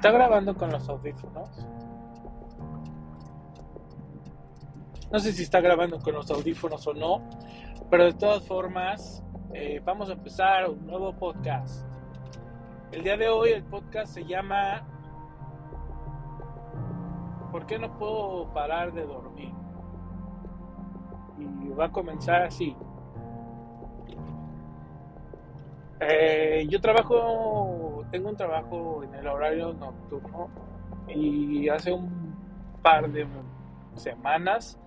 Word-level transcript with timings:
¿Está 0.00 0.12
grabando 0.12 0.56
con 0.56 0.70
los 0.70 0.88
audífonos? 0.88 1.66
No 5.12 5.18
sé 5.18 5.30
si 5.30 5.42
está 5.42 5.60
grabando 5.60 5.98
con 5.98 6.14
los 6.14 6.30
audífonos 6.30 6.86
o 6.86 6.94
no, 6.94 7.28
pero 7.90 8.04
de 8.04 8.14
todas 8.14 8.42
formas, 8.46 9.22
eh, 9.52 9.82
vamos 9.84 10.08
a 10.08 10.14
empezar 10.14 10.70
un 10.70 10.86
nuevo 10.86 11.12
podcast. 11.12 11.86
El 12.92 13.02
día 13.02 13.18
de 13.18 13.28
hoy 13.28 13.50
el 13.50 13.62
podcast 13.62 14.14
se 14.14 14.24
llama 14.24 14.88
¿Por 17.52 17.66
qué 17.66 17.78
no 17.78 17.98
puedo 17.98 18.50
parar 18.54 18.94
de 18.94 19.04
dormir? 19.04 19.52
Y 21.38 21.68
va 21.78 21.84
a 21.84 21.92
comenzar 21.92 22.44
así. 22.44 22.74
Eh, 26.00 26.66
yo 26.70 26.80
trabajo, 26.80 27.89
tengo 28.10 28.28
un 28.28 28.36
trabajo 28.36 29.02
en 29.04 29.14
el 29.14 29.26
horario 29.26 29.72
nocturno 29.72 30.50
y 31.08 31.68
hace 31.68 31.92
un 31.92 32.34
par 32.82 33.10
de 33.10 33.26
semanas 33.94 34.78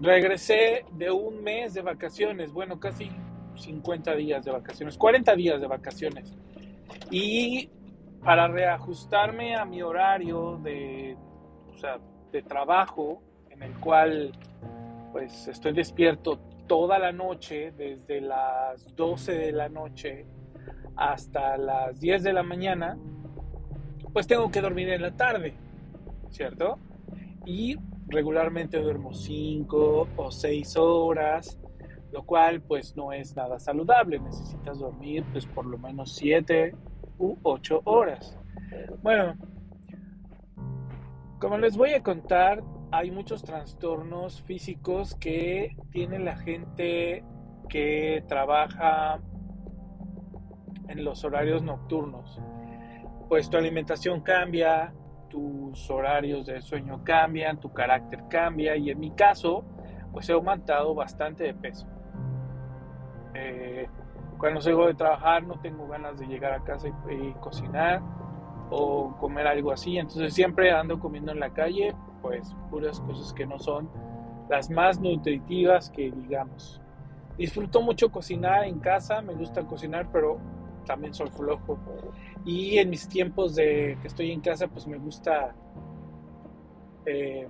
regresé 0.00 0.84
de 0.92 1.10
un 1.10 1.42
mes 1.42 1.74
de 1.74 1.82
vacaciones, 1.82 2.52
bueno, 2.52 2.80
casi 2.80 3.10
50 3.54 4.14
días 4.14 4.44
de 4.44 4.50
vacaciones, 4.50 4.96
40 4.96 5.34
días 5.36 5.60
de 5.60 5.66
vacaciones. 5.66 6.34
Y 7.10 7.70
para 8.24 8.48
reajustarme 8.48 9.56
a 9.56 9.64
mi 9.64 9.82
horario 9.82 10.58
de, 10.62 11.16
de 12.32 12.42
trabajo, 12.42 13.22
en 13.50 13.62
el 13.62 13.78
cual 13.80 14.32
pues 15.12 15.48
estoy 15.48 15.72
despierto 15.72 16.38
toda 16.66 16.98
la 16.98 17.12
noche, 17.12 17.72
desde 17.72 18.20
las 18.20 18.94
12 18.94 19.32
de 19.32 19.52
la 19.52 19.68
noche 19.68 20.24
hasta 21.00 21.56
las 21.56 21.98
10 21.98 22.22
de 22.22 22.32
la 22.34 22.42
mañana, 22.42 22.98
pues 24.12 24.26
tengo 24.26 24.50
que 24.50 24.60
dormir 24.60 24.90
en 24.90 25.00
la 25.00 25.16
tarde, 25.16 25.54
¿cierto? 26.28 26.78
Y 27.46 27.78
regularmente 28.08 28.78
duermo 28.78 29.14
5 29.14 30.08
o 30.14 30.30
6 30.30 30.76
horas, 30.76 31.58
lo 32.12 32.26
cual 32.26 32.60
pues 32.60 32.96
no 32.96 33.12
es 33.12 33.34
nada 33.34 33.58
saludable, 33.58 34.18
necesitas 34.18 34.78
dormir 34.78 35.24
pues 35.32 35.46
por 35.46 35.64
lo 35.64 35.78
menos 35.78 36.14
7 36.16 36.74
u 37.18 37.34
8 37.44 37.80
horas. 37.84 38.38
Bueno, 39.02 39.36
como 41.40 41.56
les 41.56 41.78
voy 41.78 41.94
a 41.94 42.02
contar, 42.02 42.62
hay 42.92 43.10
muchos 43.10 43.42
trastornos 43.42 44.42
físicos 44.42 45.14
que 45.14 45.78
tiene 45.92 46.18
la 46.18 46.36
gente 46.36 47.24
que 47.70 48.22
trabaja 48.28 49.22
en 50.90 51.04
los 51.04 51.24
horarios 51.24 51.62
nocturnos. 51.62 52.40
Pues 53.28 53.48
tu 53.48 53.56
alimentación 53.56 54.20
cambia, 54.20 54.92
tus 55.28 55.88
horarios 55.88 56.46
de 56.46 56.60
sueño 56.60 57.02
cambian, 57.04 57.60
tu 57.60 57.72
carácter 57.72 58.24
cambia 58.28 58.76
y 58.76 58.90
en 58.90 58.98
mi 58.98 59.12
caso, 59.12 59.64
pues 60.12 60.28
he 60.28 60.32
aumentado 60.32 60.94
bastante 60.94 61.44
de 61.44 61.54
peso. 61.54 61.86
Eh, 63.34 63.88
cuando 64.36 64.60
salgo 64.60 64.86
de 64.86 64.94
trabajar 64.94 65.44
no 65.44 65.60
tengo 65.60 65.86
ganas 65.86 66.18
de 66.18 66.26
llegar 66.26 66.52
a 66.52 66.64
casa 66.64 66.88
y, 66.88 67.32
cocinar 67.34 68.02
o 68.70 69.16
comer 69.18 69.46
algo 69.46 69.70
así, 69.70 69.98
entonces 69.98 70.34
siempre 70.34 70.72
ando 70.72 70.98
comiendo 70.98 71.30
en 71.30 71.40
la 71.40 71.50
calle, 71.50 71.94
pues 72.22 72.54
puras 72.70 73.00
cosas 73.00 73.32
que 73.32 73.46
no 73.46 73.58
son 73.58 73.88
las 74.48 74.70
más 74.70 74.98
nutritivas 74.98 75.90
que 75.90 76.10
digamos. 76.10 76.80
Disfruto 77.38 77.80
mucho 77.80 78.10
cocinar 78.10 78.64
en 78.64 78.80
casa, 78.80 79.22
me 79.22 79.34
gusta 79.34 79.62
cocinar, 79.64 80.08
pero 80.12 80.38
también 80.90 81.14
soy 81.14 81.30
flojo. 81.30 81.78
Y 82.44 82.78
en 82.78 82.90
mis 82.90 83.08
tiempos 83.08 83.54
de 83.54 83.96
que 84.02 84.08
estoy 84.08 84.32
en 84.32 84.40
casa, 84.40 84.66
pues 84.66 84.88
me 84.88 84.98
gusta 84.98 85.54
eh, 87.06 87.46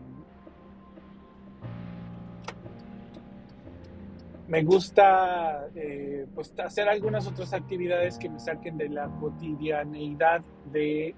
me 4.47 4.63
gusta 4.63 5.69
eh, 5.75 6.27
pues 6.35 6.53
hacer 6.59 6.87
algunas 6.87 7.27
otras 7.27 7.55
actividades 7.55 8.19
que 8.19 8.29
me 8.29 8.39
saquen 8.39 8.77
de 8.77 8.91
la 8.91 9.09
cotidianeidad 9.09 10.43
de 10.71 11.15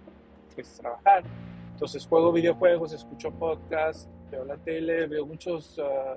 pues, 0.55 0.78
trabajar. 0.78 1.25
Entonces 1.72 2.06
juego 2.06 2.31
videojuegos, 2.31 2.93
escucho 2.93 3.32
podcasts, 3.32 4.09
veo 4.31 4.44
la 4.44 4.59
tele, 4.59 5.09
veo 5.09 5.27
muchos 5.27 5.77
uh, 5.78 6.16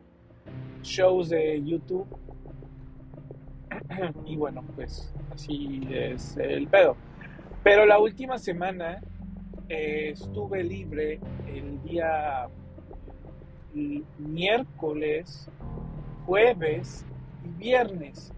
shows 0.83 1.29
de 1.29 1.63
YouTube 1.63 2.07
y 4.25 4.35
bueno, 4.35 4.63
pues 4.75 5.13
así 5.33 5.87
es 5.89 6.37
el 6.37 6.67
pedo. 6.67 6.95
Pero 7.63 7.85
la 7.85 7.99
última 7.99 8.37
semana 8.37 9.01
eh, 9.69 10.11
estuve 10.13 10.63
libre 10.63 11.19
el 11.47 11.81
día 11.83 12.47
miércoles, 14.19 15.49
jueves 16.25 17.05
y 17.43 17.49
viernes, 17.63 18.31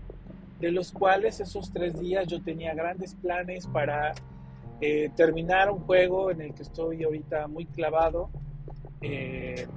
de 0.60 0.72
los 0.72 0.92
cuales 0.92 1.40
esos 1.40 1.72
tres 1.72 2.00
días 2.00 2.26
yo 2.28 2.42
tenía 2.42 2.74
grandes 2.74 3.14
planes 3.16 3.68
para 3.68 4.14
eh, 4.82 5.10
terminar 5.16 5.70
un 5.70 5.80
juego 5.82 6.32
en 6.32 6.42
el 6.42 6.54
que 6.54 6.64
estoy 6.64 7.04
ahorita 7.04 7.48
muy 7.48 7.66
clavado. 7.66 8.30
Eh, 9.02 9.68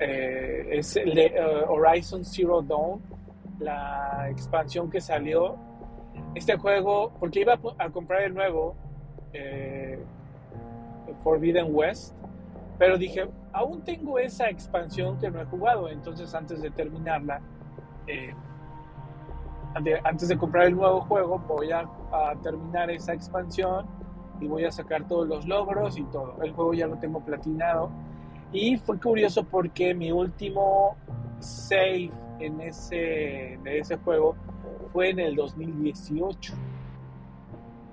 es 0.00 0.96
el 0.96 1.14
de 1.14 1.40
Horizon 1.68 2.24
Zero 2.24 2.62
Dawn 2.62 3.00
la 3.58 4.28
expansión 4.30 4.90
que 4.90 5.00
salió. 5.00 5.56
Este 6.34 6.56
juego, 6.56 7.12
porque 7.18 7.40
iba 7.40 7.58
a 7.78 7.90
comprar 7.90 8.22
el 8.22 8.34
nuevo, 8.34 8.74
eh, 9.32 10.02
Forbidden 11.22 11.68
West, 11.70 12.14
pero 12.78 12.96
dije, 12.96 13.28
aún 13.52 13.82
tengo 13.82 14.18
esa 14.18 14.48
expansión 14.48 15.18
que 15.18 15.30
no 15.30 15.40
he 15.40 15.44
jugado, 15.46 15.88
entonces 15.88 16.34
antes 16.34 16.62
de 16.62 16.70
terminarla, 16.70 17.40
eh, 18.06 18.34
antes 20.04 20.28
de 20.28 20.38
comprar 20.38 20.66
el 20.66 20.76
nuevo 20.76 21.00
juego, 21.02 21.38
voy 21.46 21.72
a, 21.72 21.80
a, 22.12 22.34
terminar 22.42 22.90
esa 22.90 23.12
expansión 23.12 23.86
y 24.40 24.46
voy 24.46 24.64
a 24.64 24.70
sacar 24.70 25.06
todos 25.06 25.28
los 25.28 25.46
logros 25.46 25.98
y 25.98 26.04
todo. 26.04 26.42
El 26.42 26.52
juego 26.52 26.74
ya 26.74 26.86
lo 26.86 26.96
tengo 26.96 27.20
platinado. 27.20 27.90
Y 28.52 28.76
fue 28.78 28.98
curioso 28.98 29.44
porque 29.44 29.94
mi 29.94 30.10
último 30.10 30.96
save 31.38 32.10
en 32.40 32.60
ese, 32.60 33.58
ese 33.64 33.96
juego 33.96 34.36
fue 34.92 35.10
en 35.10 35.20
el 35.20 35.36
2018. 35.36 36.54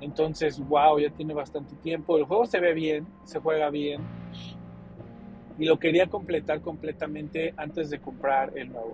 Entonces, 0.01 0.59
wow, 0.67 0.99
ya 0.99 1.09
tiene 1.09 1.33
bastante 1.33 1.75
tiempo. 1.77 2.17
El 2.17 2.25
juego 2.25 2.45
se 2.45 2.59
ve 2.59 2.73
bien, 2.73 3.07
se 3.23 3.39
juega 3.39 3.69
bien. 3.69 4.01
Y 5.57 5.65
lo 5.65 5.79
quería 5.79 6.07
completar 6.07 6.61
completamente 6.61 7.53
antes 7.57 7.89
de 7.89 7.99
comprar 7.99 8.51
el 8.55 8.71
nuevo. 8.71 8.93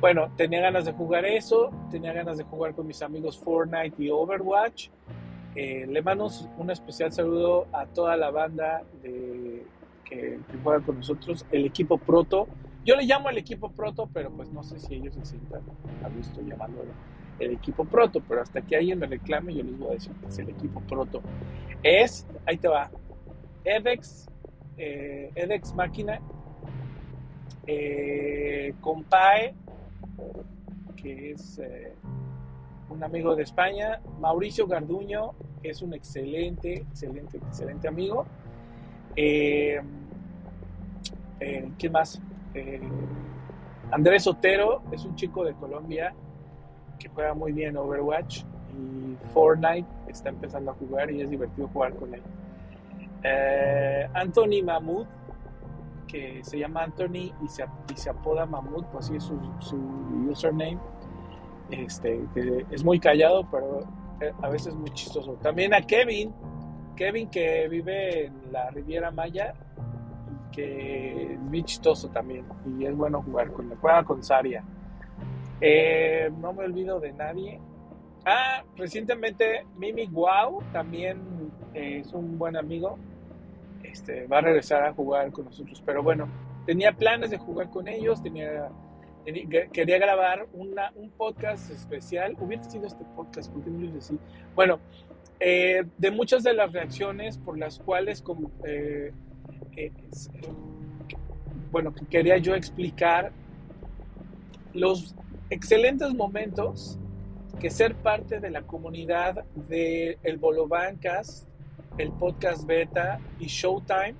Bueno, 0.00 0.30
tenía 0.36 0.60
ganas 0.60 0.84
de 0.84 0.92
jugar 0.92 1.24
eso, 1.24 1.70
tenía 1.90 2.12
ganas 2.12 2.38
de 2.38 2.44
jugar 2.44 2.74
con 2.74 2.86
mis 2.86 3.02
amigos 3.02 3.38
Fortnite 3.38 4.00
y 4.02 4.10
Overwatch. 4.10 4.90
Eh, 5.56 5.86
le 5.88 6.02
mando 6.02 6.28
un 6.56 6.70
especial 6.70 7.10
saludo 7.10 7.66
a 7.72 7.86
toda 7.86 8.16
la 8.16 8.30
banda 8.30 8.82
de, 9.02 9.64
que, 10.04 10.38
que 10.48 10.58
juega 10.62 10.84
con 10.84 10.98
nosotros, 10.98 11.44
el 11.50 11.66
equipo 11.66 11.98
Proto. 11.98 12.46
Yo 12.84 12.96
le 12.96 13.04
llamo 13.04 13.28
el 13.28 13.38
equipo 13.38 13.70
proto, 13.70 14.08
pero 14.12 14.30
pues 14.30 14.50
no 14.50 14.62
sé 14.62 14.78
si 14.78 14.94
ellos 14.94 15.14
se 15.14 15.24
sientan 15.24 15.62
a 16.02 16.08
gusto 16.08 16.40
llamándolo 16.40 16.90
el 17.38 17.52
equipo 17.52 17.84
proto, 17.84 18.20
pero 18.26 18.42
hasta 18.42 18.62
que 18.62 18.76
alguien 18.76 18.98
me 18.98 19.06
reclame 19.06 19.54
yo 19.54 19.62
les 19.62 19.78
voy 19.78 19.90
a 19.90 19.92
decir 19.92 20.12
que 20.14 20.26
es 20.26 20.38
el 20.38 20.48
equipo 20.48 20.80
proto. 20.80 21.22
Es, 21.82 22.26
ahí 22.46 22.56
te 22.56 22.68
va, 22.68 22.90
Edex, 23.64 24.28
eh, 24.76 25.30
Edex 25.34 25.74
Máquina, 25.74 26.20
eh, 27.66 28.74
Compae, 28.80 29.54
que 30.96 31.32
es 31.32 31.58
eh, 31.58 31.92
un 32.88 33.04
amigo 33.04 33.36
de 33.36 33.42
España, 33.42 34.00
Mauricio 34.18 34.66
Garduño, 34.66 35.34
que 35.62 35.70
es 35.70 35.82
un 35.82 35.94
excelente, 35.94 36.74
excelente, 36.74 37.36
excelente 37.36 37.86
amigo. 37.86 38.26
Eh, 39.14 39.80
¿Qué 41.78 41.90
más? 41.90 42.20
Eh, 42.54 42.80
Andrés 43.90 44.26
Otero 44.26 44.82
es 44.92 45.04
un 45.04 45.14
chico 45.16 45.44
de 45.44 45.54
Colombia 45.54 46.14
que 46.98 47.08
juega 47.08 47.34
muy 47.34 47.52
bien 47.52 47.76
Overwatch 47.76 48.42
y 48.76 49.16
Fortnite 49.32 49.86
está 50.08 50.28
empezando 50.28 50.70
a 50.70 50.74
jugar 50.74 51.10
y 51.10 51.22
es 51.22 51.30
divertido 51.30 51.68
jugar 51.68 51.94
con 51.94 52.14
él. 52.14 52.22
Eh, 53.22 54.08
Anthony 54.14 54.62
Mahmoud, 54.64 55.06
que 56.06 56.40
se 56.42 56.58
llama 56.58 56.84
Anthony 56.84 57.32
y 57.42 57.48
se, 57.48 58.10
apoda 58.10 58.46
Mahmoud, 58.46 58.84
pues 58.92 59.06
así 59.06 59.16
es 59.16 59.24
su, 59.24 59.76
username. 60.30 60.78
Este, 61.70 62.24
es 62.70 62.82
muy 62.82 62.98
callado, 62.98 63.46
pero 63.50 63.80
eh, 64.20 64.32
a 64.42 64.48
veces 64.48 64.74
muy 64.74 64.90
chistoso. 64.90 65.34
También 65.42 65.74
a 65.74 65.82
Kevin, 65.82 66.32
Kevin 66.96 67.28
que 67.28 67.68
vive 67.68 68.26
en 68.26 68.52
la 68.52 68.70
Riviera 68.70 69.10
Maya, 69.10 69.54
muy 71.40 71.62
chistoso 71.62 72.08
también 72.08 72.44
y 72.78 72.84
es 72.84 72.96
bueno 72.96 73.22
jugar 73.22 73.52
con 73.52 73.68
juega 73.76 74.04
con 74.04 74.22
Saria. 74.22 74.64
Eh, 75.60 76.30
no 76.40 76.52
me 76.52 76.64
olvido 76.64 77.00
de 77.00 77.12
nadie. 77.12 77.60
Ah, 78.24 78.62
recientemente 78.76 79.64
Mimi 79.76 80.06
Guau 80.06 80.62
también 80.72 81.18
es 81.74 82.12
un 82.12 82.38
buen 82.38 82.56
amigo. 82.56 82.98
este, 83.82 84.26
va 84.26 84.38
a 84.38 84.40
regresar 84.42 84.84
a 84.84 84.92
jugar 84.92 85.30
con 85.32 85.46
nosotros. 85.46 85.82
Pero 85.84 86.02
bueno, 86.02 86.28
tenía 86.66 86.92
planes 86.92 87.30
de 87.30 87.38
jugar 87.38 87.70
con 87.70 87.88
ellos, 87.88 88.22
tenía, 88.22 88.68
quería 89.72 89.98
grabar 89.98 90.46
una, 90.52 90.92
un 90.94 91.10
podcast 91.10 91.70
especial. 91.70 92.36
Hubiera 92.38 92.62
sido 92.64 92.86
este 92.86 93.04
podcast, 93.16 93.52
¿por 93.52 93.64
qué 93.64 93.70
no 93.70 93.92
decía? 93.92 94.18
Bueno, 94.54 94.78
eh, 95.40 95.84
de 95.96 96.10
muchas 96.10 96.42
de 96.42 96.52
las 96.52 96.72
reacciones 96.72 97.38
por 97.38 97.58
las 97.58 97.78
cuales, 97.78 98.22
como, 98.22 98.50
bueno, 101.70 101.94
quería 102.10 102.38
yo 102.38 102.54
explicar 102.54 103.32
los 104.72 105.14
excelentes 105.50 106.14
momentos 106.14 106.98
que 107.58 107.70
ser 107.70 107.94
parte 107.94 108.40
de 108.40 108.50
la 108.50 108.62
comunidad 108.62 109.44
de 109.54 110.18
El 110.22 110.38
Bolo 110.38 110.68
Bancas, 110.68 111.46
el 111.98 112.12
podcast 112.12 112.64
Beta 112.64 113.18
y 113.40 113.46
Showtime 113.46 114.14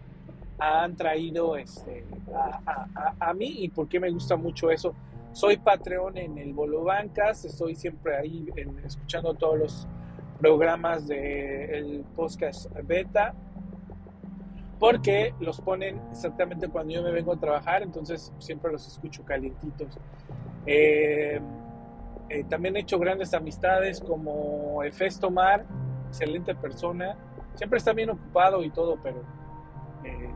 han 0.58 0.96
traído 0.96 1.56
este, 1.56 2.05
a, 3.20 3.32
mí 3.32 3.55
y 3.58 3.69
por 3.69 3.88
qué 3.88 4.00
me 4.00 4.10
gusta 4.10 4.37
mucho 4.37 4.70
eso. 4.70 4.94
Soy 5.32 5.56
Patreon 5.56 6.19
en 6.19 6.38
el 6.38 6.52
Bolo 6.52 6.82
Bancas, 6.82 7.44
estoy 7.44 7.76
siempre 7.76 8.16
ahí 8.16 8.49
escuchando 8.84 9.34
todos 9.34 9.58
los 9.58 9.88
programas 10.40 11.06
del 11.06 12.05
podcast 12.16 12.69
Beta 12.84 13.34
porque 14.79 15.35
los 15.41 15.61
ponen 15.61 16.01
exactamente 16.11 16.69
cuando 16.69 16.95
yo 16.95 17.03
me 17.03 17.11
vengo 17.11 17.33
a 17.33 17.37
trabajar, 17.37 17.83
entonces 17.83 18.33
siempre 18.39 18.71
los 18.71 18.87
escucho 18.87 19.25
calientitos. 19.25 19.99
Eh, 20.67 21.41
eh, 22.29 22.45
también 22.45 22.77
he 22.77 22.81
hecho 22.81 22.99
grandes 22.99 23.35
amistades 23.35 24.01
como 24.01 24.83
Efesto 24.85 25.31
Mar, 25.31 25.67
excelente 26.09 26.55
persona, 26.55 27.17
siempre 27.55 27.79
está 27.79 27.93
bien 27.93 28.11
ocupado 28.11 28.63
y 28.63 28.71
todo, 28.71 28.99
pero 29.03 29.23
eh, 30.05 30.31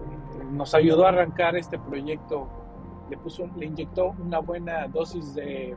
nos 0.51 0.75
ayudó 0.75 1.07
a 1.07 1.11
arrancar 1.11 1.57
este 1.57 1.79
proyecto, 1.79 2.49
le, 3.11 3.19
puso, 3.19 3.49
le 3.57 3.67
inyectó 3.67 4.15
una 4.19 4.41
buena 4.41 4.89
dosis 4.89 5.35
de, 5.35 5.77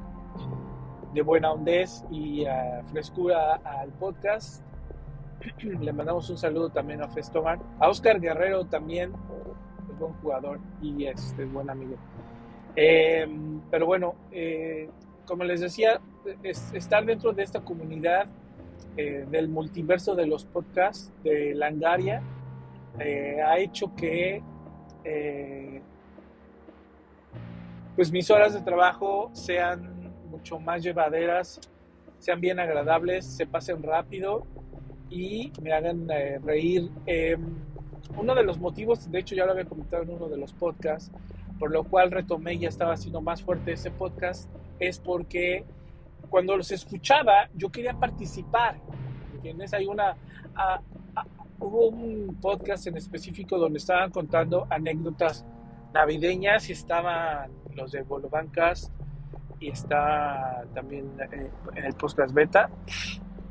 de 1.14 1.22
buena 1.22 1.52
hondez 1.52 2.04
y 2.10 2.46
frescura 2.92 3.56
al 3.64 3.90
podcast 3.92 4.66
le 5.82 5.94
mandamos 5.94 6.30
un 6.30 6.38
saludo 6.38 6.70
también 6.70 7.02
a 7.02 7.08
Festomar. 7.10 7.60
A 7.80 7.90
Oscar 7.90 8.20
Guerrero 8.20 8.66
también, 8.66 9.14
es 9.92 10.00
buen 10.00 10.14
jugador 10.14 10.60
y 10.82 11.06
este, 11.06 11.44
es 11.44 11.52
buen 11.52 11.70
amigo. 11.70 11.96
Em, 12.76 13.62
pero 13.72 13.86
bueno, 13.86 14.16
eh, 14.32 14.90
como 15.26 15.44
les 15.44 15.62
decía, 15.62 16.02
estar 16.74 17.06
dentro 17.06 17.32
de 17.34 17.44
esta 17.44 17.62
comunidad 17.62 18.28
eh, 18.98 19.26
del 19.30 19.48
multiverso 19.48 20.16
de 20.16 20.26
los 20.26 20.46
podcasts 20.46 21.12
de 21.24 21.54
Langaria 21.54 22.22
eh, 23.00 23.42
ha 23.46 23.58
hecho 23.60 23.94
que 23.96 24.42
pues 27.96 28.12
mis 28.12 28.30
horas 28.32 28.54
de 28.54 28.62
trabajo 28.62 29.30
sean 29.34 30.12
mucho 30.32 30.60
más 30.60 30.82
llevaderas, 30.82 31.62
sean 32.18 32.42
bien 32.42 32.60
agradables, 32.60 33.24
se 33.24 33.46
pasen 33.46 33.84
rápido 33.84 34.48
y 35.16 35.54
me 35.62 35.72
hagan 35.72 36.08
eh, 36.12 36.40
reír. 36.44 36.92
Em, 37.06 37.42
uno 38.18 38.36
de 38.36 38.44
los 38.44 38.60
motivos, 38.60 39.10
de 39.10 39.20
hecho 39.20 39.34
ya 39.34 39.46
lo 39.46 39.54
había 39.54 39.66
comentado 39.66 40.04
en 40.04 40.10
uno 40.10 40.28
de 40.28 40.38
los 40.38 40.54
podcasts, 40.54 41.10
por 41.58 41.72
lo 41.72 41.86
cual 41.86 42.12
retomé 42.12 42.56
y 42.56 42.60
ya 42.60 42.70
estaba 42.70 42.94
haciendo 42.94 43.22
más 43.22 43.42
fuerte 43.42 43.72
ese 43.72 43.92
podcast, 43.92 44.50
es 44.78 45.00
porque 45.00 45.64
cuando 46.30 46.58
los 46.58 46.72
escuchaba 46.72 47.50
yo 47.56 47.70
quería 47.70 47.94
participar. 47.94 48.76
¿Entiendes? 49.36 49.74
Hay 49.74 49.86
una... 49.86 50.18
hubo 51.60 51.88
un 51.88 52.38
podcast 52.42 52.88
en 52.88 52.98
específico 52.98 53.58
donde 53.58 53.80
estaban 53.80 54.12
contando 54.12 54.68
anécdotas 54.70 55.46
navideñas 55.94 56.70
y 56.70 56.74
estaban 56.74 57.52
los 57.74 57.92
de 57.94 58.02
Bolobancas 58.02 58.92
y 59.60 59.70
está 59.70 60.66
también 60.74 61.10
eh, 61.32 61.50
en 61.76 61.86
el 61.86 61.94
podcast 61.94 62.34
beta 62.34 62.70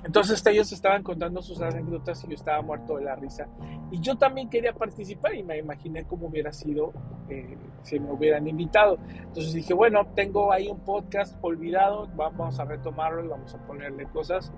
entonces 0.05 0.45
ellos 0.47 0.71
estaban 0.71 1.03
contando 1.03 1.41
sus 1.41 1.61
anécdotas 1.63 2.23
y 2.25 2.29
yo 2.29 2.35
estaba 2.35 2.61
muerto 2.61 2.97
de 2.97 3.05
la 3.05 3.17
risa. 3.17 3.49
Y 3.91 4.01
yo 4.01 4.17
también 4.17 4.51
quería 4.51 4.75
participar 4.75 5.35
y 5.35 5.43
me 5.43 5.59
imaginé 5.59 6.05
cómo 6.05 6.27
hubiera 6.27 6.53
sido 6.53 6.93
eh, 7.31 7.57
si 7.83 7.99
me 7.99 8.13
hubieran 8.13 8.47
invitado. 8.47 8.99
Entonces 9.09 9.55
dije, 9.55 9.73
bueno, 9.73 10.07
tengo 10.15 10.53
ahí 10.53 10.69
un 10.69 10.81
podcast 10.81 11.39
olvidado, 11.41 12.07
vamos 12.15 12.61
a 12.61 12.65
retomarlo 12.65 13.25
y 13.25 13.29
vamos 13.29 13.55
a 13.55 13.67
ponerle 13.67 14.05
cosas. 14.07 14.53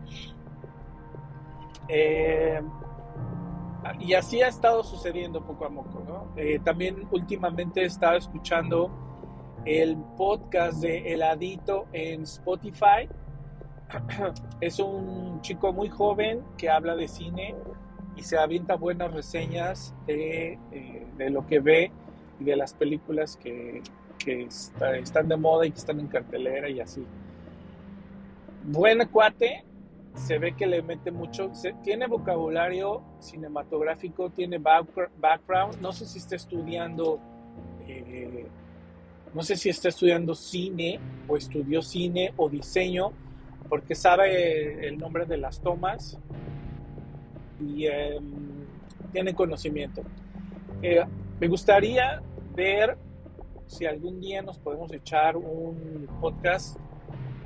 Eh, 1.89 2.61
y 4.01 4.15
así 4.15 4.43
ha 4.43 4.49
estado 4.49 4.83
sucediendo 4.83 5.45
poco 5.45 5.67
a 5.67 5.71
poco. 5.71 6.03
¿no? 6.09 6.33
Eh, 6.37 6.59
también 6.65 7.07
últimamente 7.13 7.83
he 7.83 7.87
estado 7.87 8.17
escuchando 8.17 8.91
el 9.65 9.97
podcast 10.17 10.81
de 10.81 11.13
Heladito 11.13 11.87
en 11.93 12.23
Spotify 12.23 13.09
es 14.61 14.79
un 14.79 15.41
chico 15.43 15.73
muy 15.73 15.89
joven 15.89 16.43
que 16.57 16.69
habla 16.71 16.97
de 16.97 17.09
cine 17.09 17.55
y 18.17 18.23
se 18.23 18.39
avienta 18.39 18.75
buenas 18.75 19.13
reseñas 19.13 19.95
de, 20.07 20.59
eh, 20.73 21.31
lo 21.31 21.47
que 21.47 21.61
ve 21.61 21.91
y 22.41 22.45
de 22.45 22.57
las 22.57 22.75
películas 22.75 23.37
que, 23.37 23.83
están 24.27 25.29
de 25.29 25.37
moda 25.37 25.67
y 25.67 25.71
que 25.71 25.79
están 25.79 26.01
en 26.01 26.09
cartelera 26.09 26.69
y 26.69 26.81
así. 26.81 27.07
Buen 28.65 29.07
cuate, 29.07 29.63
se 30.15 30.39
ve 30.39 30.57
que 30.57 30.67
le 30.67 30.83
mete 30.83 31.13
mucho, 31.13 31.53
tiene 31.85 32.09
vocabulario 32.09 33.03
cinematográfico, 33.21 34.31
tiene 34.31 34.59
background, 34.59 35.81
no 35.81 35.93
sé 35.93 36.07
si 36.07 36.19
está 36.19 36.35
estudiando, 36.35 37.21
eh, 37.87 38.47
no 39.33 39.43
sé 39.45 39.55
si 39.55 39.69
está 39.69 39.91
estudiando 39.91 40.35
cine 40.35 40.99
o 41.29 41.37
estudió 41.37 41.83
cine 41.83 42.33
o 42.37 42.49
diseño, 42.49 43.13
porque 43.69 43.95
sabe 43.95 44.87
el 44.87 44.99
nombre 44.99 45.27
de 45.27 45.37
las 45.37 45.61
tomas 45.61 46.19
y 47.61 47.87
em, 47.87 48.23
tiene 49.13 49.35
conocimiento. 49.35 50.03
Eh, 50.83 51.05
me 51.41 51.49
gustaría 51.49 52.23
ver 52.55 52.97
si 53.67 53.87
algún 53.87 54.21
día 54.21 54.43
nos 54.43 54.59
podemos 54.59 54.93
echar 54.93 55.37
un 55.37 56.09
podcast 56.21 56.79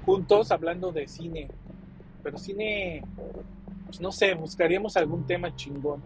juntos 0.05 0.51
hablando 0.51 0.93
de 0.93 1.09
cine, 1.09 1.49
pero 2.23 2.39
cine, 2.39 3.03
pues 3.87 4.01
no 4.01 4.13
sé, 4.13 4.35
buscaríamos 4.35 4.97
algún 4.97 5.27
tema 5.27 5.55
chingón. 5.55 6.03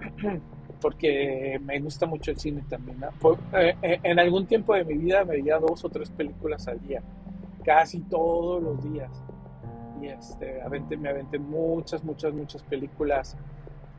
Porque 0.80 1.60
me 1.62 1.78
gusta 1.78 2.06
mucho 2.06 2.30
el 2.30 2.38
cine 2.38 2.62
también. 2.66 2.98
Eh, 3.52 3.76
eh, 3.82 4.00
en 4.02 4.18
algún 4.18 4.46
tiempo 4.46 4.74
de 4.74 4.82
mi 4.82 4.94
vida 4.94 5.24
veía 5.24 5.58
dos 5.58 5.84
o 5.84 5.90
tres 5.90 6.08
películas 6.10 6.66
al 6.68 6.80
día 6.80 7.02
casi 7.70 8.00
todos 8.00 8.60
los 8.60 8.82
días. 8.82 9.22
Y 10.02 10.08
este, 10.08 10.60
me 10.98 11.08
aventé 11.08 11.38
muchas, 11.38 12.02
muchas, 12.02 12.34
muchas 12.34 12.64
películas 12.64 13.36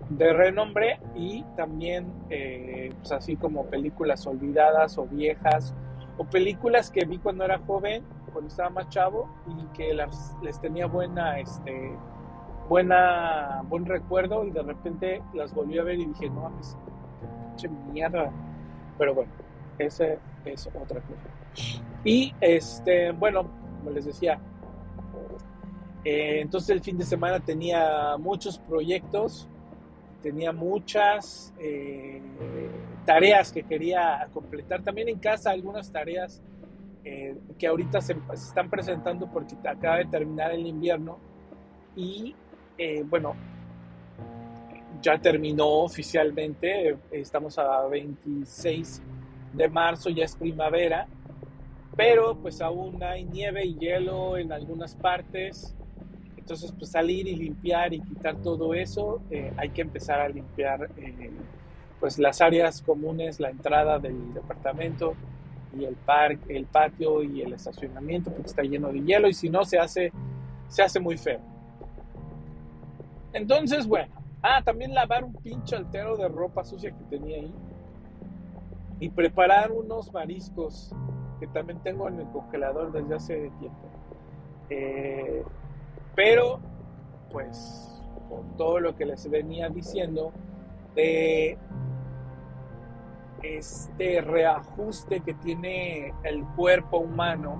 de 0.09 0.33
renombre 0.33 0.99
y 1.15 1.43
también 1.55 2.11
eh, 2.29 2.91
pues 2.99 3.13
así 3.13 3.37
como 3.37 3.65
películas 3.67 4.27
olvidadas 4.27 4.97
o 4.97 5.05
viejas 5.05 5.73
o 6.17 6.25
películas 6.25 6.91
que 6.91 7.05
vi 7.05 7.17
cuando 7.17 7.45
era 7.45 7.59
joven, 7.59 8.03
cuando 8.33 8.49
estaba 8.49 8.69
más 8.71 8.89
chavo 8.89 9.29
y 9.47 9.77
que 9.77 9.93
las, 9.93 10.35
les 10.43 10.59
tenía 10.59 10.87
buena, 10.87 11.39
este, 11.39 11.95
buena, 12.67 13.63
buen 13.69 13.85
recuerdo 13.85 14.43
y 14.43 14.51
de 14.51 14.63
repente 14.63 15.23
las 15.33 15.53
volví 15.53 15.79
a 15.79 15.83
ver 15.83 15.97
y 15.97 16.07
dije, 16.07 16.29
no, 16.29 16.51
es 16.59 16.77
pinche 17.47 17.69
mierda. 17.93 18.31
Pero 18.97 19.15
bueno, 19.15 19.31
esa 19.77 20.07
es 20.43 20.67
otra 20.67 20.99
cosa. 20.99 21.29
Y 22.03 22.33
este, 22.41 23.11
bueno, 23.11 23.60
como 23.81 23.95
les 23.95 24.05
decía, 24.05 24.39
eh, 26.05 26.39
entonces 26.41 26.69
el 26.69 26.81
fin 26.81 26.97
de 26.97 27.05
semana 27.05 27.39
tenía 27.39 28.15
muchos 28.17 28.59
proyectos, 28.59 29.47
tenía 30.21 30.51
muchas 30.51 31.51
eh, 31.59 32.21
tareas 33.05 33.51
que 33.51 33.63
quería 33.63 34.27
completar. 34.31 34.83
También 34.83 35.09
en 35.09 35.17
casa 35.17 35.49
algunas 35.49 35.91
tareas 35.91 36.41
eh, 37.03 37.35
que 37.57 37.65
ahorita 37.65 38.01
se, 38.01 38.13
se, 38.13 38.33
están 38.33 38.69
presentando 38.69 39.25
porque 39.27 39.55
acaba 39.67 39.97
de 39.97 40.05
terminar 40.05 40.51
el 40.51 40.67
invierno. 40.67 41.17
Y 41.95 42.35
bueno, 43.09 43.35
ya 45.01 45.19
terminó 45.19 45.67
oficialmente, 45.67 46.97
estamos 47.11 47.59
a 47.59 47.85
26 47.87 49.01
de 49.53 49.69
marzo, 49.69 50.09
ya 50.09 50.23
es 50.23 50.35
primavera 50.35 51.05
pero 52.01 52.35
pues 52.35 52.61
aún 52.61 53.03
hay 53.03 53.25
nieve 53.25 53.63
y 53.63 53.75
hielo 53.75 54.35
en 54.35 54.51
algunas 54.51 54.95
partes. 54.95 55.75
Entonces, 56.35 56.73
pues 56.75 56.89
salir 56.89 57.27
y 57.27 57.35
limpiar 57.35 57.93
y 57.93 58.01
quitar 58.01 58.37
todo 58.37 58.73
eso, 58.73 59.21
eh, 59.29 59.53
hay 59.55 59.69
que 59.69 59.81
empezar 59.81 60.19
a 60.19 60.27
limpiar 60.27 60.89
eh, 60.97 61.29
pues 61.99 62.17
las 62.17 62.41
áreas 62.41 62.81
comunes, 62.81 63.39
la 63.39 63.51
entrada 63.51 63.99
del 63.99 64.33
departamento 64.33 65.13
y 65.77 65.85
el 65.85 65.93
parque, 65.93 66.57
el 66.57 66.65
patio 66.65 67.21
y 67.21 67.43
el 67.43 67.53
estacionamiento, 67.53 68.31
porque 68.31 68.47
está 68.47 68.63
lleno 68.63 68.91
de 68.91 69.01
hielo 69.01 69.27
y 69.27 69.33
si 69.33 69.51
no 69.51 69.63
se 69.63 69.77
hace, 69.77 70.11
se 70.69 70.81
hace 70.81 70.99
muy 70.99 71.17
feo. 71.17 71.39
Entonces, 73.31 73.85
bueno, 73.85 74.11
Ah, 74.43 74.59
también 74.63 74.95
lavar 74.95 75.23
un 75.23 75.33
pinche 75.33 75.75
altero 75.75 76.17
de 76.17 76.27
ropa 76.27 76.63
sucia 76.63 76.89
que 76.89 77.03
tenía 77.15 77.37
ahí. 77.37 77.53
Y 78.99 79.09
preparar 79.09 79.71
unos 79.71 80.11
mariscos 80.11 80.91
que 81.41 81.47
también 81.47 81.79
tengo 81.79 82.07
en 82.07 82.19
el 82.19 82.27
congelador 82.27 82.91
desde 82.91 83.15
hace 83.15 83.51
tiempo. 83.59 83.89
Eh, 84.69 85.43
pero, 86.15 86.59
pues, 87.31 87.99
con 88.29 88.55
todo 88.57 88.79
lo 88.79 88.95
que 88.95 89.07
les 89.07 89.27
venía 89.27 89.67
diciendo, 89.67 90.31
de 90.93 91.57
este 93.41 94.21
reajuste 94.21 95.21
que 95.21 95.33
tiene 95.33 96.13
el 96.23 96.45
cuerpo 96.55 96.99
humano 96.99 97.59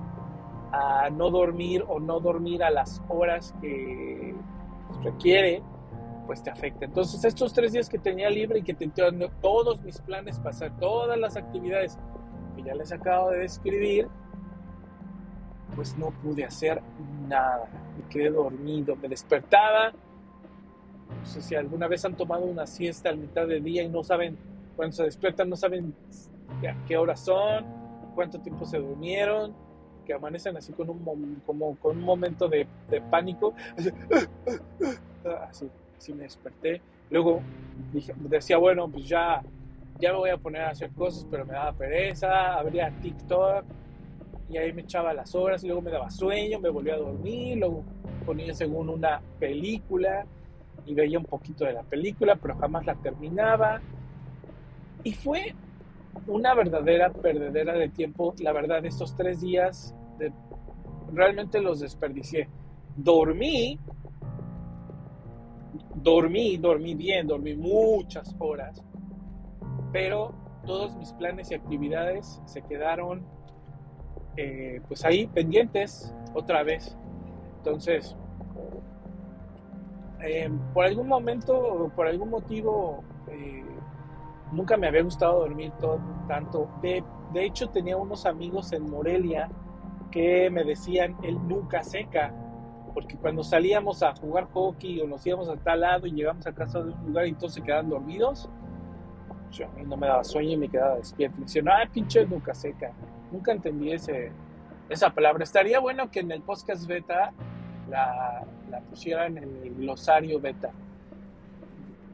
a 0.70 1.10
no 1.10 1.30
dormir 1.30 1.84
o 1.88 1.98
no 1.98 2.20
dormir 2.20 2.62
a 2.62 2.70
las 2.70 3.02
horas 3.08 3.52
que 3.60 4.32
requiere, 5.02 5.60
pues 6.26 6.40
te 6.40 6.50
afecta. 6.50 6.84
Entonces 6.84 7.24
estos 7.24 7.52
tres 7.52 7.72
días 7.72 7.88
que 7.88 7.98
tenía 7.98 8.30
libre 8.30 8.60
y 8.60 8.62
que 8.62 8.74
tenía 8.74 9.10
todos 9.40 9.82
mis 9.82 10.00
planes 10.00 10.38
hacer 10.50 10.70
todas 10.78 11.18
las 11.18 11.36
actividades 11.36 11.98
ya 12.64 12.74
les 12.74 12.92
acabo 12.92 13.30
de 13.30 13.40
describir, 13.40 14.08
pues 15.74 15.96
no 15.96 16.10
pude 16.10 16.44
hacer 16.44 16.82
nada. 17.28 17.68
Me 17.96 18.08
quedé 18.08 18.30
dormido, 18.30 18.96
me 18.96 19.08
despertaba. 19.08 19.90
No 19.90 21.26
sé 21.26 21.42
si 21.42 21.54
alguna 21.54 21.88
vez 21.88 22.04
han 22.04 22.16
tomado 22.16 22.44
una 22.44 22.66
siesta 22.66 23.08
al 23.08 23.18
mitad 23.18 23.46
del 23.46 23.62
día 23.62 23.82
y 23.82 23.88
no 23.88 24.02
saben, 24.02 24.36
cuando 24.76 24.96
se 24.96 25.04
despiertan, 25.04 25.48
no 25.48 25.56
saben 25.56 25.94
a 26.68 26.86
qué 26.86 26.96
horas 26.96 27.20
son, 27.20 27.64
cuánto 28.14 28.40
tiempo 28.40 28.64
se 28.64 28.78
durmieron, 28.78 29.54
que 30.06 30.14
amanecen 30.14 30.56
así 30.56 30.72
con 30.72 30.88
un, 30.90 31.42
como, 31.46 31.76
con 31.76 31.98
un 31.98 32.04
momento 32.04 32.48
de, 32.48 32.66
de 32.90 33.00
pánico. 33.00 33.54
Así, 35.48 35.70
así 35.96 36.12
me 36.12 36.24
desperté. 36.24 36.82
Luego 37.08 37.40
dije, 37.92 38.12
decía, 38.18 38.56
bueno, 38.56 38.88
pues 38.88 39.06
ya, 39.06 39.40
ya 40.02 40.10
me 40.12 40.18
voy 40.18 40.30
a 40.30 40.36
poner 40.36 40.62
a 40.62 40.70
hacer 40.70 40.90
cosas, 40.90 41.24
pero 41.30 41.46
me 41.46 41.52
daba 41.52 41.72
pereza, 41.74 42.58
abría 42.58 42.90
TikTok 42.90 43.64
y 44.50 44.58
ahí 44.58 44.72
me 44.72 44.82
echaba 44.82 45.14
las 45.14 45.32
horas 45.36 45.62
y 45.62 45.68
luego 45.68 45.80
me 45.80 45.92
daba 45.92 46.10
sueño, 46.10 46.58
me 46.58 46.70
volvía 46.70 46.94
a 46.94 46.98
dormir, 46.98 47.58
luego 47.58 47.84
ponía 48.26 48.52
según 48.52 48.88
una 48.88 49.22
película 49.38 50.26
y 50.84 50.94
veía 50.94 51.20
un 51.20 51.24
poquito 51.24 51.64
de 51.64 51.74
la 51.74 51.84
película, 51.84 52.34
pero 52.34 52.56
jamás 52.56 52.84
la 52.84 52.96
terminaba. 52.96 53.80
Y 55.04 55.12
fue 55.12 55.54
una 56.26 56.52
verdadera 56.54 57.12
perdedera 57.12 57.74
de 57.74 57.88
tiempo, 57.88 58.34
la 58.40 58.52
verdad, 58.52 58.84
estos 58.84 59.14
tres 59.14 59.40
días 59.40 59.94
realmente 61.12 61.60
los 61.60 61.78
desperdicié. 61.78 62.48
Dormí, 62.96 63.78
dormí, 65.94 66.56
dormí 66.56 66.94
bien, 66.94 67.28
dormí 67.28 67.54
muchas 67.54 68.34
horas, 68.40 68.82
pero 69.92 70.34
todos 70.66 70.96
mis 70.96 71.12
planes 71.12 71.50
y 71.50 71.54
actividades 71.54 72.40
se 72.46 72.62
quedaron 72.62 73.24
eh, 74.36 74.80
pues 74.88 75.04
ahí 75.04 75.26
pendientes 75.26 76.14
otra 76.34 76.62
vez. 76.62 76.96
Entonces, 77.58 78.16
eh, 80.22 80.50
por 80.72 80.86
algún 80.86 81.08
momento, 81.08 81.92
por 81.94 82.06
algún 82.06 82.30
motivo, 82.30 83.04
eh, 83.28 83.64
nunca 84.52 84.76
me 84.76 84.88
había 84.88 85.02
gustado 85.02 85.40
dormir 85.40 85.72
todo, 85.80 86.00
tanto. 86.28 86.68
De, 86.80 87.04
de, 87.32 87.44
hecho, 87.44 87.68
tenía 87.68 87.96
unos 87.96 88.24
amigos 88.24 88.72
en 88.72 88.88
Morelia 88.90 89.50
que 90.10 90.48
me 90.50 90.64
decían, 90.64 91.16
él 91.22 91.38
nunca 91.46 91.82
seca, 91.82 92.34
porque 92.94 93.16
cuando 93.16 93.42
salíamos 93.42 94.02
a 94.02 94.14
jugar 94.14 94.48
hockey 94.52 95.00
o 95.00 95.06
nos 95.06 95.26
íbamos 95.26 95.48
a 95.48 95.56
tal 95.56 95.80
lado 95.80 96.06
y 96.06 96.12
llegamos 96.12 96.46
a 96.46 96.52
casa 96.52 96.82
de 96.82 96.92
un 96.92 97.06
lugar 97.06 97.26
y 97.26 97.34
todos 97.34 97.54
se 97.54 97.62
quedaban 97.62 97.88
dormidos, 97.88 98.48
a 99.60 99.82
no 99.82 99.96
me 99.96 100.06
daba 100.06 100.24
sueño 100.24 100.52
y 100.52 100.56
me 100.56 100.68
quedaba 100.68 100.96
despierto. 100.96 101.36
Me 101.38 101.44
decían, 101.44 101.68
ah, 101.68 101.88
pinche 101.92 102.24
nunca 102.26 102.54
seca. 102.54 102.92
Nunca 103.30 103.52
entendí 103.52 103.92
esa 103.92 105.10
palabra. 105.14 105.44
Estaría 105.44 105.78
bueno 105.80 106.10
que 106.10 106.20
en 106.20 106.32
el 106.32 106.42
podcast 106.42 106.86
beta 106.86 107.32
la, 107.88 108.44
pusieran 108.88 109.38
en 109.38 109.44
el 109.62 109.74
glosario 109.74 110.40
beta. 110.40 110.70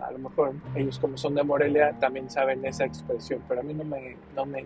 A 0.01 0.11
lo 0.13 0.19
mejor 0.19 0.55
ellos 0.75 0.99
como 0.99 1.17
son 1.17 1.35
de 1.35 1.43
Morelia 1.43 1.93
también 1.99 2.31
saben 2.31 2.65
esa 2.65 2.85
expresión, 2.85 3.43
pero 3.49 3.61
a 3.61 3.65
mí 3.65 3.75
no 3.75 3.85
me, 3.85 4.17
no 4.35 4.47
me, 4.47 4.65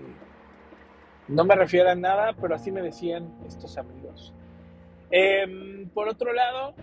no 1.28 1.44
me 1.44 1.54
refiero 1.54 1.90
a 1.90 1.94
nada, 1.94 2.34
pero 2.38 2.54
así 2.54 2.70
me 2.70 2.82
decían 2.82 3.32
estos 3.46 3.78
amigos. 3.78 4.34
Eh, 5.10 5.88
por 5.94 6.08
otro 6.08 6.32
lado, 6.32 6.74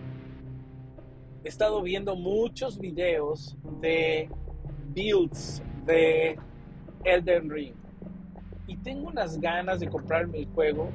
he 1.44 1.48
estado 1.48 1.80
viendo 1.82 2.16
muchos 2.16 2.78
videos 2.78 3.56
de 3.80 4.28
builds 4.94 5.62
de 5.90 6.38
Elden 7.04 7.50
Ring. 7.50 7.74
Y 8.66 8.76
tengo 8.76 9.08
unas 9.08 9.40
ganas 9.40 9.80
de 9.80 9.88
comprarme 9.88 10.38
el 10.38 10.46
juego. 10.46 10.88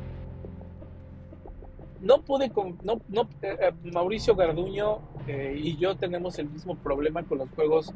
No 2.02 2.22
pude, 2.22 2.52
no, 2.84 3.02
no, 3.08 3.22
eh, 3.42 3.58
eh, 3.60 3.72
Mauricio 3.92 4.36
Garduño 4.36 5.00
eh, 5.28 5.56
y 5.58 5.76
yo 5.78 5.96
tenemos 5.96 6.38
el 6.40 6.50
mismo 6.50 6.76
problema 6.76 7.24
con 7.24 7.40
los 7.40 7.50
juegos 7.50 7.94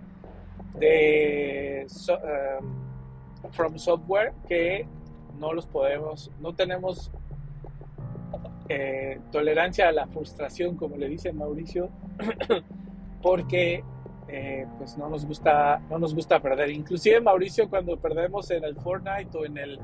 de 0.79 1.85
From 3.51 3.77
Software 3.77 4.33
que 4.47 4.87
no 5.39 5.53
los 5.53 5.65
podemos, 5.65 6.31
no 6.39 6.53
tenemos 6.53 7.11
tolerancia 9.31 9.89
a 9.89 9.91
la 9.91 10.05
frustración, 10.05 10.75
como 10.75 10.95
le 10.95 11.09
dice 11.09 11.33
Mauricio, 11.33 11.89
porque 13.23 13.83
pues 14.77 14.97
no 14.97 15.09
nos 15.09 15.25
gusta, 15.25 15.81
no 15.89 15.99
nos 15.99 16.13
gusta 16.13 16.39
perder. 16.39 16.69
Inclusive 16.69 17.19
Mauricio 17.21 17.69
cuando 17.69 17.97
perdemos 17.97 18.49
en 18.51 18.63
el 18.63 18.75
Fortnite 18.75 19.37
o 19.37 19.45
en 19.45 19.57
el 19.57 19.79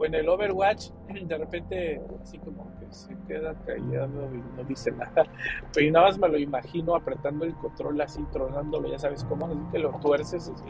o 0.00 0.06
en 0.06 0.14
el 0.14 0.28
Overwatch, 0.28 0.90
de 1.26 1.36
repente 1.36 2.00
así 2.22 2.38
como 2.38 2.66
que 2.78 2.86
se 2.90 3.14
queda 3.28 3.54
callado 3.66 4.34
y 4.34 4.38
no 4.56 4.64
dice 4.64 4.90
nada. 4.92 5.24
Pero 5.74 5.92
nada 5.92 6.06
más 6.06 6.18
me 6.18 6.28
lo 6.28 6.38
imagino 6.38 6.94
apretando 6.94 7.44
el 7.44 7.54
control 7.54 8.00
así, 8.00 8.24
tronándolo, 8.32 8.88
ya 8.90 8.98
sabes 8.98 9.22
cómo, 9.24 9.46
así 9.46 9.58
que 9.70 9.78
lo 9.78 9.90
tuerces 10.00 10.48
así. 10.48 10.64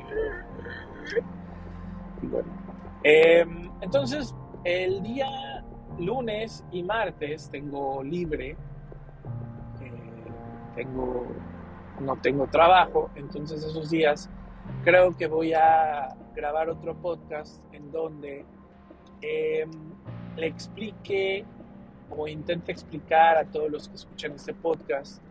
Y 2.22 2.26
bueno. 2.26 2.48
Em, 3.04 3.70
entonces, 3.80 4.34
el 4.64 5.00
día 5.02 5.28
lunes 5.98 6.64
y 6.72 6.82
martes 6.82 7.48
tengo 7.50 8.02
libre. 8.02 8.56
Eh, 9.80 9.92
tengo. 10.74 11.26
No 12.00 12.16
tengo 12.16 12.46
trabajo. 12.46 13.10
Entonces 13.14 13.62
esos 13.62 13.90
días 13.90 14.28
creo 14.84 15.16
que 15.16 15.26
voy 15.26 15.52
a 15.52 16.08
grabar 16.34 16.68
otro 16.68 16.94
podcast 16.96 17.62
en 17.72 17.90
donde 17.90 18.44
eh, 19.22 19.66
le 20.36 20.46
explique 20.46 21.44
o 22.08 22.26
intente 22.26 22.72
explicar 22.72 23.36
a 23.36 23.44
todos 23.44 23.70
los 23.70 23.88
que 23.88 23.94
escuchan 23.94 24.32
este 24.32 24.52
podcast 24.54 25.22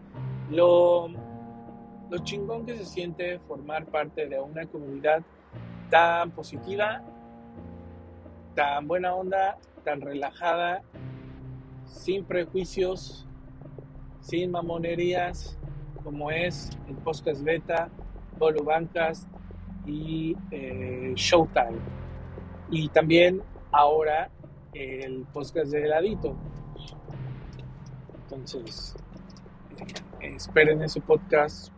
lo, 0.50 1.08
lo 2.10 2.18
chingón 2.24 2.66
que 2.66 2.76
se 2.76 2.86
siente 2.86 3.40
formar 3.40 3.86
parte 3.86 4.28
de 4.28 4.40
una 4.40 4.66
comunidad 4.66 5.22
tan 5.90 6.32
positiva, 6.32 7.04
tan 8.56 8.88
buena 8.88 9.14
onda, 9.14 9.58
tan 9.84 10.02
relajada, 10.02 10.82
sin 11.86 12.26
prejuicios, 12.26 13.28
sin 14.22 14.52
mamonerías, 14.52 15.59
como 16.04 16.32
es 16.32 16.70
el 16.88 16.96
podcast 16.96 17.44
beta, 17.44 17.90
Bolo 18.38 18.64
Bancas 18.64 19.28
y 19.86 20.36
eh, 20.52 21.14
Showtime. 21.16 21.80
Y 22.70 22.90
también 22.90 23.42
ahora 23.72 24.30
el 24.74 25.26
podcast 25.34 25.72
de 25.72 25.86
heladito. 25.86 26.36
Entonces, 28.24 28.96
eh, 30.20 30.36
esperen 30.36 30.82
ese 30.84 31.02
podcast 31.02 31.72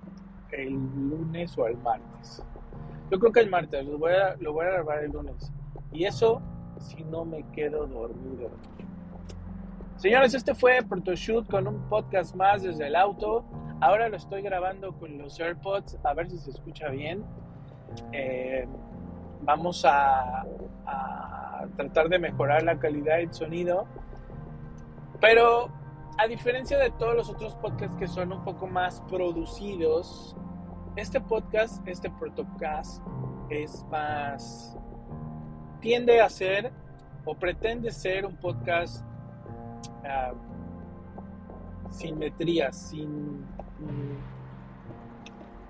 el 0.52 0.74
lunes 0.74 1.58
o 1.58 1.68
el 1.68 1.78
martes. 1.78 2.44
Yo 3.10 3.20
creo 3.20 3.32
que 3.32 3.40
el 3.40 3.50
martes, 3.50 3.86
lo 3.86 3.98
voy 3.98 4.14
a, 4.14 4.36
lo 4.40 4.54
voy 4.54 4.66
a 4.66 4.72
grabar 4.72 5.04
el 5.04 5.12
lunes. 5.12 5.52
Y 5.92 6.06
eso 6.06 6.42
si 6.80 7.04
no 7.04 7.26
me 7.26 7.44
quedo 7.52 7.86
dormido. 7.88 8.50
Señores, 9.98 10.34
este 10.34 10.56
fue 10.56 10.82
Protoshoot 10.82 11.48
con 11.50 11.68
un 11.68 11.80
podcast 11.90 12.36
más 12.36 12.64
desde 12.64 12.88
el 12.88 12.96
auto. 12.96 13.46
Ahora 13.82 14.10
lo 14.10 14.18
estoy 14.18 14.44
grabando 14.44 14.94
con 14.94 15.18
los 15.18 15.40
AirPods, 15.40 15.98
a 16.04 16.14
ver 16.14 16.30
si 16.30 16.38
se 16.38 16.52
escucha 16.52 16.90
bien. 16.90 17.26
Eh, 18.12 18.68
vamos 19.42 19.84
a, 19.86 20.46
tratar 21.76 22.10
de 22.10 22.20
mejorar 22.20 22.62
la 22.62 22.78
calidad 22.78 23.18
del 23.18 23.34
sonido. 23.34 23.88
Pero 25.20 25.70
a 26.20 26.28
diferencia 26.28 26.78
de 26.78 26.92
todos 26.92 27.16
los 27.16 27.30
otros 27.30 27.56
podcasts 27.56 27.96
que 27.98 28.08
son 28.08 28.32
un 28.32 28.44
poco 28.44 28.68
más 28.68 29.02
producidos, 29.10 30.36
este 30.96 31.20
podcast, 31.20 31.86
este 31.88 32.12
protocast, 32.12 33.02
es 33.50 33.84
más. 33.90 34.78
tiende 35.80 36.22
a 36.22 36.30
ser 36.30 36.72
o 37.26 37.34
pretende 37.34 37.92
ser 37.92 38.28
un 38.28 38.36
podcast 38.36 39.04
uh, 40.04 40.51
sin 41.92 42.18
metrías, 42.18 42.90
sin. 42.90 43.46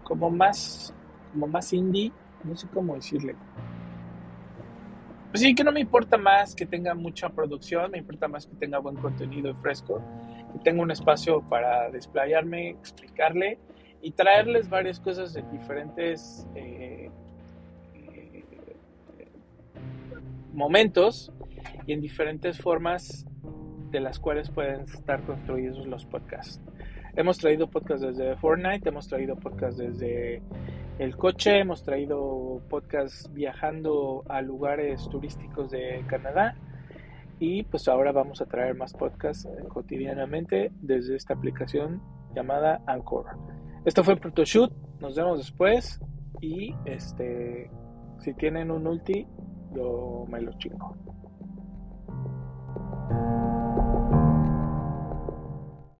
como 0.03 0.29
más, 0.29 0.93
como 1.33 1.47
más 1.47 1.73
indie, 1.73 2.11
no 2.43 2.55
sé 2.55 2.67
cómo 2.73 2.95
decirle. 2.95 3.35
Pues 5.31 5.41
sí, 5.41 5.55
que 5.55 5.63
no 5.63 5.71
me 5.71 5.79
importa 5.79 6.17
más 6.17 6.53
que 6.53 6.65
tenga 6.65 6.93
mucha 6.93 7.29
producción, 7.29 7.91
me 7.91 7.99
importa 7.99 8.27
más 8.27 8.45
que 8.45 8.55
tenga 8.55 8.79
buen 8.79 8.97
contenido 8.97 9.55
fresco, 9.55 10.01
que 10.51 10.59
tenga 10.59 10.81
un 10.81 10.91
espacio 10.91 11.41
para 11.41 11.89
desplayarme, 11.89 12.71
explicarle 12.71 13.57
y 14.01 14.11
traerles 14.11 14.69
varias 14.69 14.99
cosas 14.99 15.33
de 15.33 15.43
diferentes 15.43 16.45
eh, 16.55 17.09
eh, 17.93 18.41
momentos 20.53 21.31
y 21.87 21.93
en 21.93 22.01
diferentes 22.01 22.59
formas 22.59 23.25
de 23.91 23.99
las 23.99 24.19
cuales 24.19 24.49
pueden 24.49 24.81
estar 24.81 25.21
construidos 25.23 25.85
los 25.85 26.05
podcasts. 26.05 26.61
Hemos 27.15 27.37
traído 27.37 27.69
podcasts 27.69 28.07
desde 28.07 28.37
Fortnite, 28.37 28.87
hemos 28.87 29.07
traído 29.07 29.35
podcasts 29.35 29.77
desde 29.77 30.41
el 30.97 31.17
coche, 31.17 31.59
hemos 31.59 31.83
traído 31.83 32.61
podcasts 32.69 33.29
viajando 33.33 34.23
a 34.29 34.41
lugares 34.41 35.07
turísticos 35.09 35.71
de 35.71 36.03
Canadá 36.07 36.55
y 37.39 37.63
pues 37.63 37.87
ahora 37.87 38.11
vamos 38.11 38.41
a 38.41 38.45
traer 38.45 38.75
más 38.75 38.93
podcasts 38.93 39.45
eh, 39.45 39.63
cotidianamente 39.67 40.71
desde 40.79 41.15
esta 41.15 41.33
aplicación 41.33 42.01
llamada 42.33 42.81
Anchor. 42.85 43.25
Esto 43.83 44.03
fue 44.03 44.15
Protoshoot, 44.15 44.71
nos 45.01 45.15
vemos 45.15 45.39
después 45.39 45.99
y 46.39 46.73
este 46.85 47.69
si 48.19 48.33
tienen 48.35 48.69
un 48.69 48.85
ulti, 48.85 49.25
yo 49.73 50.25
me 50.29 50.39
lo 50.39 50.53
chingo. 50.59 50.95